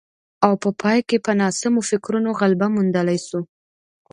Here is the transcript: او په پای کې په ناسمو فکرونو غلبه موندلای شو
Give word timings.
او 0.45 0.53
په 0.63 0.69
پای 0.81 0.99
کې 1.07 1.17
په 1.25 1.31
ناسمو 1.41 1.81
فکرونو 1.91 2.29
غلبه 2.39 2.67
موندلای 2.75 3.19
شو 3.27 3.41